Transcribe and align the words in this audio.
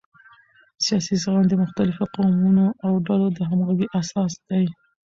سیاسي 0.85 1.15
زغم 1.21 1.45
د 1.49 1.53
مختلفو 1.63 2.03
قومونو 2.15 2.65
او 2.85 2.91
ډلو 3.07 3.27
د 3.37 3.39
همغږۍ 3.49 3.87
اساس 3.99 4.33
دی 4.47 4.65